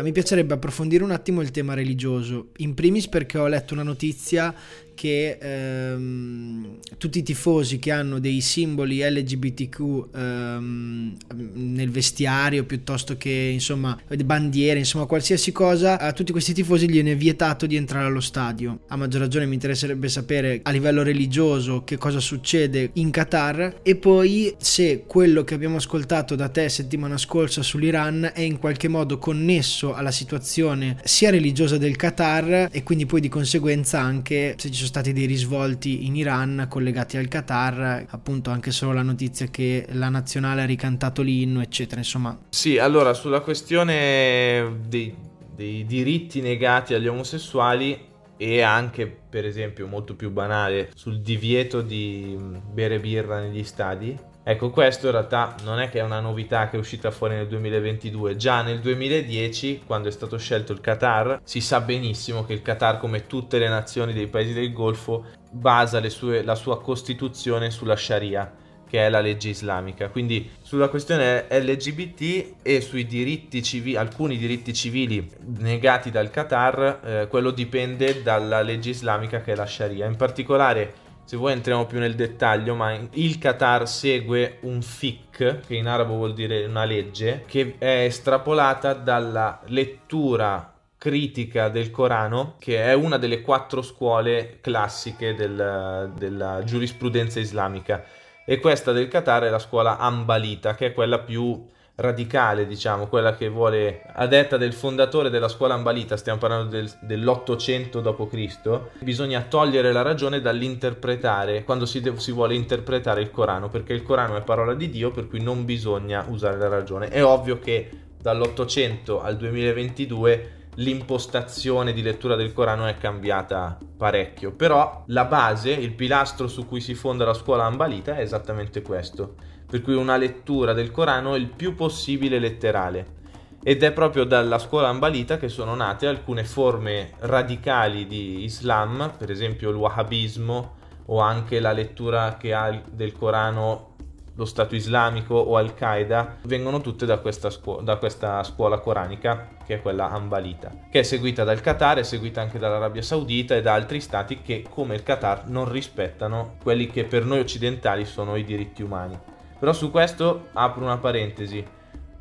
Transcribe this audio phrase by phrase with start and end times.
[0.00, 4.54] mi piacerebbe approfondire un attimo il tema religioso, in primis perché ho letto una notizia
[4.94, 9.80] che ehm, tutti i tifosi che hanno dei simboli LGBTQ
[10.14, 11.16] ehm,
[11.54, 17.16] nel vestiario piuttosto che insomma bandiere, insomma qualsiasi cosa, a tutti questi tifosi gli viene
[17.16, 18.80] vietato di entrare allo stadio.
[18.88, 23.96] A maggior ragione mi interesserebbe sapere a livello religioso che cosa succede in Qatar e
[23.96, 29.18] poi se quello che abbiamo ascoltato da te settimana scorsa sull'Iran è in qualche modo
[29.18, 34.81] connesso alla situazione sia religiosa del Qatar e quindi poi di conseguenza anche se ci
[34.82, 39.86] sono stati dei risvolti in Iran collegati al Qatar, appunto anche solo la notizia che
[39.90, 42.36] la nazionale ha ricantato l'inno, eccetera, insomma.
[42.48, 45.14] Sì, allora sulla questione dei,
[45.54, 52.36] dei diritti negati agli omosessuali e anche, per esempio, molto più banale, sul divieto di
[52.72, 56.76] bere birra negli stadi, Ecco, questo in realtà non è che è una novità che
[56.76, 61.60] è uscita fuori nel 2022, già nel 2010, quando è stato scelto il Qatar, si
[61.60, 66.42] sa benissimo che il Qatar, come tutte le nazioni dei paesi del Golfo, basa sue,
[66.42, 68.52] la sua costituzione sulla Sharia,
[68.88, 70.08] che è la legge islamica.
[70.08, 77.26] Quindi sulla questione LGBT e sui diritti civili, alcuni diritti civili negati dal Qatar, eh,
[77.28, 80.06] quello dipende dalla legge islamica che è la Sharia.
[80.06, 85.74] In particolare se vuoi entriamo più nel dettaglio, ma il Qatar segue un fiqh, che
[85.74, 92.82] in arabo vuol dire una legge, che è estrapolata dalla lettura critica del Corano, che
[92.82, 98.04] è una delle quattro scuole classiche del, della giurisprudenza islamica.
[98.44, 103.34] E questa del Qatar è la scuola Ambalita, che è quella più radicale, diciamo, quella
[103.34, 109.42] che vuole, a detta del fondatore della scuola ambalita, stiamo parlando del, dell'800 d.C., bisogna
[109.42, 114.36] togliere la ragione dall'interpretare quando si, de- si, vuole interpretare il Corano, perché il Corano
[114.36, 117.08] è parola di Dio, per cui non bisogna usare la ragione.
[117.08, 125.04] È ovvio che dall'800 al 2022 l'impostazione di lettura del Corano è cambiata parecchio, però
[125.08, 129.34] la base, il pilastro su cui si fonda la scuola ambalita è esattamente questo
[129.72, 133.20] per cui una lettura del Corano il più possibile letterale.
[133.62, 139.30] Ed è proprio dalla scuola ambalita che sono nate alcune forme radicali di Islam, per
[139.30, 140.74] esempio il wahhabismo
[141.06, 143.94] o anche la lettura che ha del Corano
[144.34, 149.76] lo Stato islamico o Al-Qaeda, vengono tutte da questa, scuola, da questa scuola coranica, che
[149.76, 153.72] è quella ambalita, che è seguita dal Qatar, è seguita anche dall'Arabia Saudita e da
[153.72, 158.44] altri stati che, come il Qatar, non rispettano quelli che per noi occidentali sono i
[158.44, 159.31] diritti umani.
[159.62, 161.64] Però su questo apro una parentesi.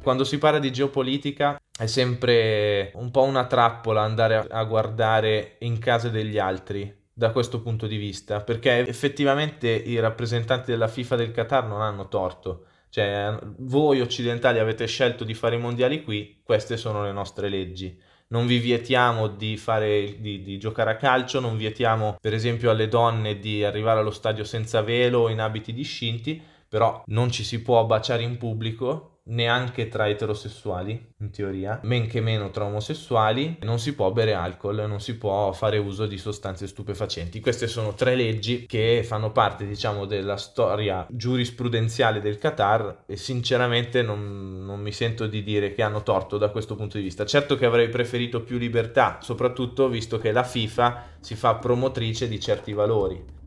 [0.03, 5.79] Quando si parla di geopolitica è sempre un po' una trappola andare a guardare in
[5.79, 11.31] casa degli altri da questo punto di vista, perché effettivamente i rappresentanti della FIFA del
[11.31, 12.65] Qatar non hanno torto.
[12.89, 17.99] Cioè, voi occidentali avete scelto di fare i mondiali qui, queste sono le nostre leggi.
[18.27, 22.87] Non vi vietiamo di, fare, di, di giocare a calcio, non vietiamo per esempio alle
[22.87, 27.61] donne di arrivare allo stadio senza velo o in abiti discinti, però non ci si
[27.61, 33.77] può baciare in pubblico neanche tra eterosessuali, in teoria, men che meno tra omosessuali, non
[33.77, 37.41] si può bere alcol, non si può fare uso di sostanze stupefacenti.
[37.41, 44.01] Queste sono tre leggi che fanno parte, diciamo, della storia giurisprudenziale del Qatar e sinceramente
[44.01, 47.25] non, non mi sento di dire che hanno torto da questo punto di vista.
[47.25, 52.39] Certo che avrei preferito più libertà, soprattutto visto che la FIFA si fa promotrice di
[52.39, 53.39] certi valori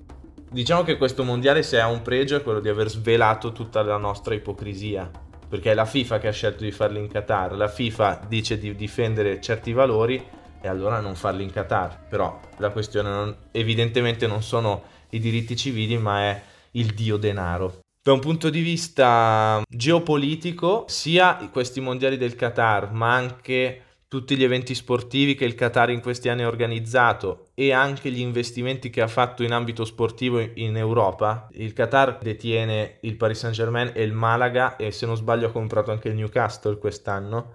[0.55, 3.97] Diciamo che questo mondiale se ha un pregio è quello di aver svelato tutta la
[3.97, 5.11] nostra ipocrisia,
[5.49, 8.73] perché è la FIFA che ha scelto di farli in Qatar, la FIFA dice di
[8.77, 10.25] difendere certi valori
[10.61, 15.56] e allora non farli in Qatar, però la questione non, evidentemente non sono i diritti
[15.56, 17.81] civili ma è il dio denaro.
[18.00, 24.44] Da un punto di vista geopolitico, sia questi mondiali del Qatar, ma anche tutti gli
[24.44, 29.00] eventi sportivi che il Qatar in questi anni ha organizzato e anche gli investimenti che
[29.00, 31.49] ha fatto in ambito sportivo in Europa.
[31.55, 35.90] Il Qatar detiene il Paris Saint-Germain e il Malaga e se non sbaglio ha comprato
[35.90, 37.50] anche il Newcastle quest'anno.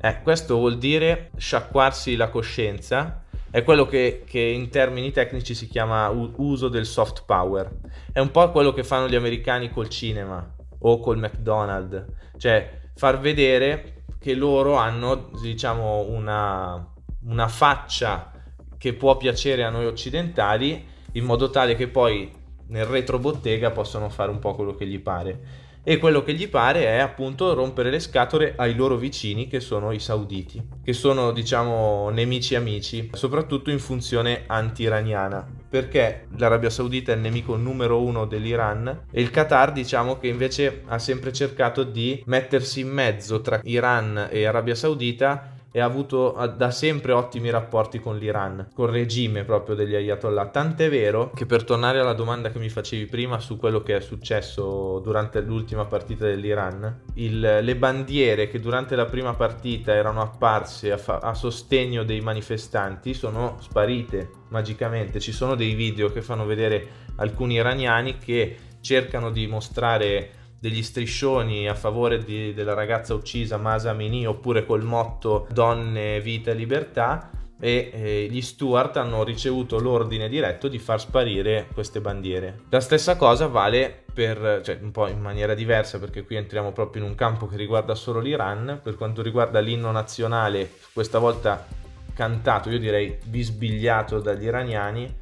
[0.00, 5.68] Eh, questo vuol dire sciacquarsi la coscienza, è quello che, che in termini tecnici si
[5.68, 7.70] chiama uso del soft power.
[8.10, 12.02] È un po' quello che fanno gli americani col cinema o col McDonald's,
[12.38, 18.30] cioè far vedere che loro hanno, diciamo, una, una faccia
[18.78, 22.32] che può piacere a noi occidentali, in modo tale che poi
[22.68, 25.40] nel retrobottega possano fare un po' quello che gli pare
[25.84, 29.92] e quello che gli pare è appunto rompere le scatole ai loro vicini che sono
[29.92, 37.16] i sauditi, che sono diciamo nemici amici, soprattutto in funzione anti-iraniana, perché l'Arabia Saudita è
[37.16, 42.22] il nemico numero uno dell'Iran e il Qatar diciamo che invece ha sempre cercato di
[42.26, 47.98] mettersi in mezzo tra Iran e Arabia Saudita e ha avuto da sempre ottimi rapporti
[47.98, 50.48] con l'Iran, col regime proprio degli Ayatollah.
[50.48, 54.00] Tant'è vero che per tornare alla domanda che mi facevi prima su quello che è
[54.00, 60.92] successo durante l'ultima partita dell'Iran, il, le bandiere che durante la prima partita erano apparse
[60.92, 65.20] a, fa, a sostegno dei manifestanti sono sparite magicamente.
[65.20, 66.86] Ci sono dei video che fanno vedere
[67.16, 73.90] alcuni iraniani che cercano di mostrare degli striscioni a favore di, della ragazza uccisa Masa
[73.90, 80.68] Amini oppure col motto donne, vita libertà e eh, gli Stuart hanno ricevuto l'ordine diretto
[80.68, 82.60] di far sparire queste bandiere.
[82.68, 87.02] La stessa cosa vale per, cioè un po' in maniera diversa perché qui entriamo proprio
[87.02, 91.66] in un campo che riguarda solo l'Iran, per quanto riguarda l'inno nazionale, questa volta
[92.14, 95.12] cantato, io direi bisbigliato dagli iraniani,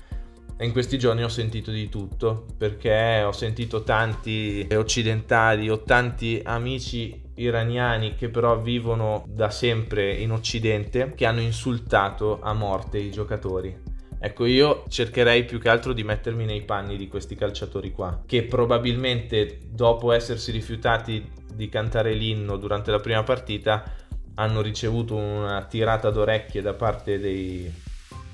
[0.65, 7.29] in questi giorni ho sentito di tutto perché ho sentito tanti occidentali o tanti amici
[7.37, 13.75] iraniani che però vivono da sempre in occidente che hanno insultato a morte i giocatori.
[14.23, 18.43] Ecco, io cercherei più che altro di mettermi nei panni di questi calciatori qua, che
[18.43, 23.83] probabilmente dopo essersi rifiutati di cantare l'inno durante la prima partita
[24.35, 27.73] hanno ricevuto una tirata d'orecchie da parte dei,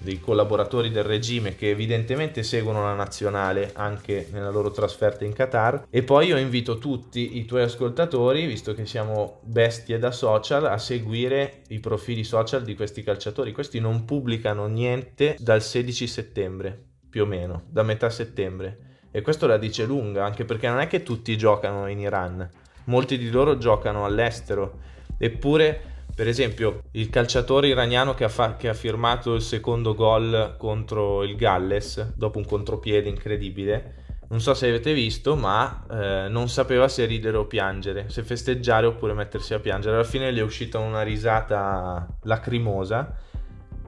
[0.07, 5.89] dei collaboratori del regime che evidentemente seguono la nazionale anche nella loro trasferta in Qatar.
[5.91, 10.79] E poi io invito tutti i tuoi ascoltatori visto che siamo bestie da social a
[10.79, 13.51] seguire i profili social di questi calciatori.
[13.51, 16.81] Questi non pubblicano niente dal 16 settembre
[17.11, 18.79] più o meno da metà settembre.
[19.11, 22.49] E questo la dice lunga anche perché non è che tutti giocano in Iran.
[22.85, 24.79] Molti di loro giocano all'estero.
[25.19, 30.55] Eppure per esempio, il calciatore iraniano che ha, fa- che ha, firmato il secondo gol
[30.57, 36.49] contro il Galles, dopo un contropiede incredibile, non so se avete visto, ma eh, non
[36.49, 39.97] sapeva se ridere o piangere, se festeggiare oppure mettersi a piangere.
[39.97, 43.15] Alla fine gli è uscita una risata lacrimosa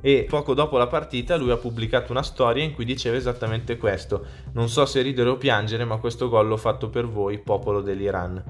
[0.02, 4.26] e poco dopo la partita lui ha pubblicato una storia in cui diceva esattamente questo.
[4.52, 8.44] Non so se ridere o piangere, ma questo gol l'ho fatto per voi, popolo dell'Iran.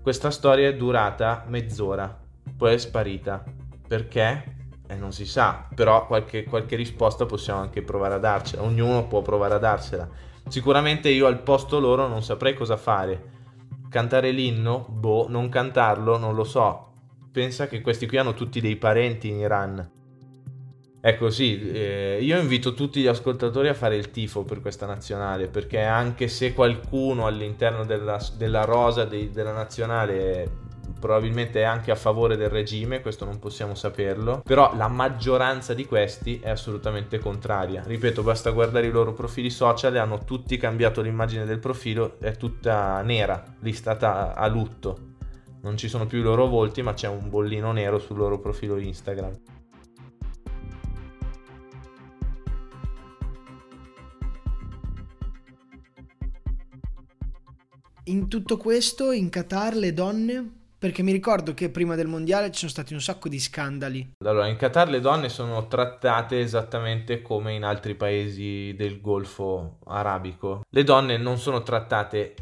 [0.00, 2.22] Questa storia è durata mezz'ora
[2.58, 3.44] poi è sparita.
[3.86, 4.56] Perché?
[4.88, 9.22] Eh, non si sa, però qualche, qualche risposta possiamo anche provare a darcela, ognuno può
[9.22, 10.08] provare a darsela.
[10.48, 13.36] Sicuramente io al posto loro non saprei cosa fare.
[13.88, 14.86] Cantare l'inno?
[14.88, 16.92] Boh, non cantarlo, non lo so.
[17.30, 19.90] Pensa che questi qui hanno tutti dei parenti in Iran.
[21.00, 25.46] Ecco sì, eh, io invito tutti gli ascoltatori a fare il tifo per questa nazionale,
[25.46, 30.66] perché anche se qualcuno all'interno della, della rosa dei, della nazionale
[30.98, 35.86] probabilmente è anche a favore del regime, questo non possiamo saperlo, però la maggioranza di
[35.86, 37.82] questi è assolutamente contraria.
[37.84, 43.00] Ripeto, basta guardare i loro profili social hanno tutti cambiato l'immagine del profilo, è tutta
[43.02, 45.06] nera, listata a lutto.
[45.62, 48.76] Non ci sono più i loro volti, ma c'è un bollino nero sul loro profilo
[48.78, 49.36] Instagram.
[58.04, 62.60] In tutto questo, in Qatar, le donne perché mi ricordo che prima del mondiale ci
[62.60, 64.14] sono stati un sacco di scandali.
[64.24, 70.64] Allora, in Qatar le donne sono trattate esattamente come in altri paesi del Golfo arabico.
[70.68, 72.34] Le donne non sono trattate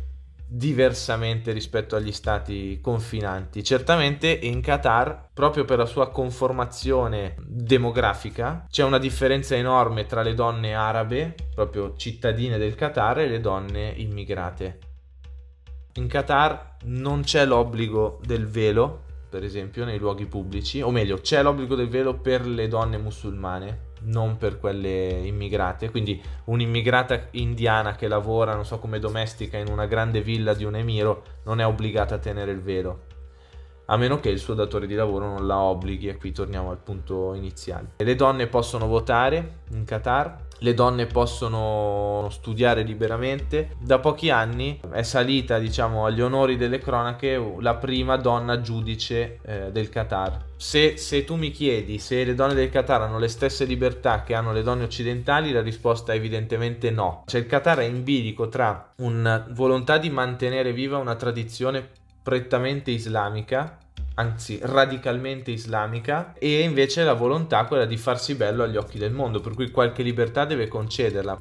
[0.48, 3.64] diversamente rispetto agli stati confinanti.
[3.64, 10.34] Certamente in Qatar, proprio per la sua conformazione demografica, c'è una differenza enorme tra le
[10.34, 14.78] donne arabe, proprio cittadine del Qatar, e le donne immigrate.
[15.96, 21.42] In Qatar non c'è l'obbligo del velo, per esempio, nei luoghi pubblici, o meglio, c'è
[21.42, 25.90] l'obbligo del velo per le donne musulmane, non per quelle immigrate.
[25.90, 30.76] Quindi un'immigrata indiana che lavora, non so, come domestica in una grande villa di un
[30.76, 33.04] emiro non è obbligata a tenere il velo.
[33.86, 36.78] A meno che il suo datore di lavoro non la obblighi, e qui torniamo al
[36.78, 37.92] punto iniziale.
[37.96, 43.70] Le donne possono votare in Qatar, le donne possono studiare liberamente.
[43.78, 49.70] Da pochi anni è salita, diciamo, agli onori delle cronache la prima donna giudice eh,
[49.72, 50.44] del Qatar.
[50.56, 54.34] Se, se, tu mi chiedi se le donne del Qatar hanno le stesse libertà che
[54.34, 57.24] hanno le donne occidentali, la risposta è evidentemente no.
[57.26, 61.86] Cioè il Qatar è in bilico tra una volontà di mantenere viva una tradizione
[62.22, 63.78] prettamente islamica
[64.16, 69.40] anzi radicalmente islamica, e invece la volontà quella di farsi bello agli occhi del mondo,
[69.40, 71.38] per cui qualche libertà deve concederla.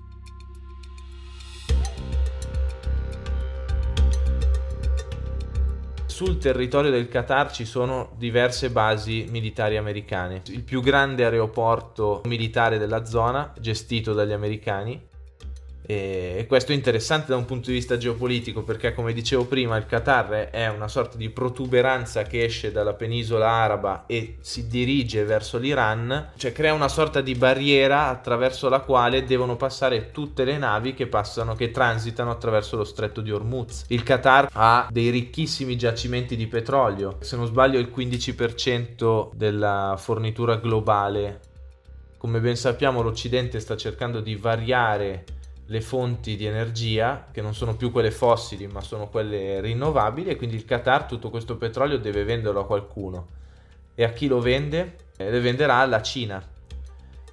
[6.16, 10.44] sul territorio del Qatar ci sono diverse basi militari americane.
[10.46, 15.10] Il più grande aeroporto militare della zona, gestito dagli americani,
[15.88, 19.86] e questo è interessante da un punto di vista geopolitico perché, come dicevo prima, il
[19.86, 25.58] Qatar è una sorta di protuberanza che esce dalla penisola araba e si dirige verso
[25.58, 30.94] l'Iran, cioè crea una sorta di barriera attraverso la quale devono passare tutte le navi
[30.94, 33.86] che passano, che transitano attraverso lo stretto di Hormuz.
[33.90, 40.56] Il Qatar ha dei ricchissimi giacimenti di petrolio, se non sbaglio il 15% della fornitura
[40.56, 41.40] globale.
[42.18, 45.26] Come ben sappiamo l'Occidente sta cercando di variare
[45.68, 50.36] le fonti di energia che non sono più quelle fossili ma sono quelle rinnovabili e
[50.36, 53.28] quindi il Qatar tutto questo petrolio deve venderlo a qualcuno.
[53.96, 54.96] E a chi lo vende?
[55.18, 56.44] Eh, le venderà alla Cina.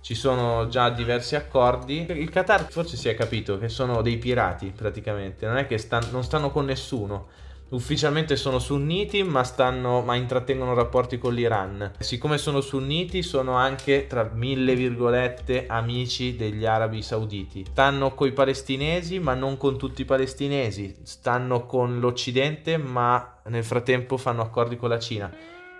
[0.00, 2.06] Ci sono già diversi accordi.
[2.08, 5.46] Il Qatar forse si è capito che sono dei pirati praticamente.
[5.46, 7.28] Non è che stan- non stanno con nessuno
[7.72, 11.92] Ufficialmente sono sunniti, ma, stanno, ma intrattengono rapporti con l'Iran.
[12.00, 17.64] Siccome sono sunniti, sono anche, tra mille virgolette, amici degli arabi sauditi.
[17.70, 20.96] Stanno con i palestinesi, ma non con tutti i palestinesi.
[21.02, 25.34] Stanno con l'Occidente, ma nel frattempo fanno accordi con la Cina.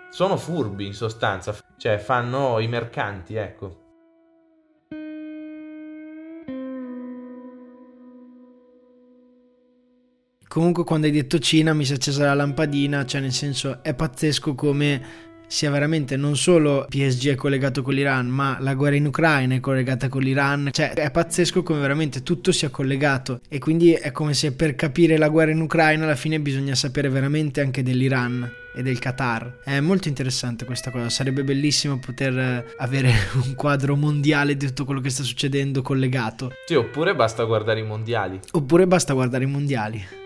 [0.09, 1.55] Sono furbi, in sostanza.
[1.77, 3.82] Cioè, fanno i mercanti, ecco.
[10.53, 13.95] Comunque quando hai detto Cina mi si è accesa la lampadina, cioè nel senso è
[13.95, 15.01] pazzesco come
[15.47, 19.61] sia veramente non solo PSG è collegato con l'Iran, ma la guerra in Ucraina è
[19.61, 20.69] collegata con l'Iran.
[20.71, 23.41] Cioè, è pazzesco come veramente tutto sia collegato.
[23.49, 27.09] E quindi è come se per capire la guerra in Ucraina alla fine bisogna sapere
[27.09, 29.61] veramente anche dell'Iran e del Qatar.
[29.65, 31.09] È molto interessante questa cosa.
[31.09, 33.11] Sarebbe bellissimo poter avere
[33.43, 36.53] un quadro mondiale di tutto quello che sta succedendo collegato.
[36.67, 38.39] Sì, oppure basta guardare i mondiali.
[38.51, 40.21] Oppure basta guardare i mondiali.